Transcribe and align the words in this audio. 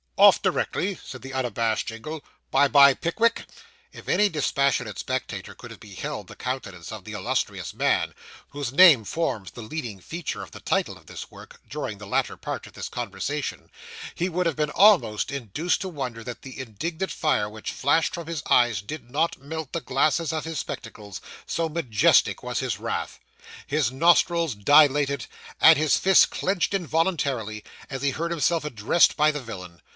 'Off 0.17 0.41
directly,' 0.41 0.99
said 1.03 1.21
the 1.23 1.33
unabashed 1.33 1.87
Jingle. 1.87 2.23
'Bye 2.51 2.67
bye, 2.67 2.93
Pickwick.' 2.93 3.43
If 3.91 4.07
any 4.07 4.29
dispassionate 4.29 4.99
spectator 4.99 5.55
could 5.55 5.71
have 5.71 5.79
beheld 5.79 6.27
the 6.27 6.35
countenance 6.35 6.91
of 6.91 7.05
the 7.05 7.13
illustrious 7.13 7.73
man, 7.73 8.13
whose 8.49 8.71
name 8.71 9.03
forms 9.03 9.51
the 9.51 9.63
leading 9.63 9.99
feature 9.99 10.43
of 10.43 10.51
the 10.51 10.59
title 10.59 10.95
of 10.97 11.07
this 11.07 11.29
work, 11.31 11.59
during 11.67 11.97
the 11.97 12.05
latter 12.07 12.37
part 12.37 12.67
of 12.67 12.73
this 12.73 12.87
conversation, 12.89 13.69
he 14.13 14.29
would 14.29 14.45
have 14.45 14.55
been 14.55 14.69
almost 14.71 15.31
induced 15.31 15.81
to 15.81 15.89
wonder 15.89 16.23
that 16.23 16.43
the 16.43 16.59
indignant 16.59 17.11
fire 17.11 17.49
which 17.49 17.71
flashed 17.71 18.13
from 18.13 18.27
his 18.27 18.43
eyes 18.49 18.81
did 18.81 19.09
not 19.09 19.39
melt 19.39 19.71
the 19.71 19.81
glasses 19.81 20.31
of 20.31 20.45
his 20.45 20.59
spectacles 20.59 21.19
so 21.47 21.67
majestic 21.67 22.43
was 22.43 22.59
his 22.59 22.79
wrath. 22.79 23.19
His 23.65 23.91
nostrils 23.91 24.53
dilated, 24.53 25.25
and 25.59 25.77
his 25.79 25.97
fists 25.97 26.27
clenched 26.27 26.75
involuntarily, 26.75 27.63
as 27.89 28.01
he 28.03 28.11
heard 28.11 28.31
himself 28.31 28.63
addressed 28.65 29.17
by 29.17 29.31
the 29.31 29.41
villain. 29.41 29.81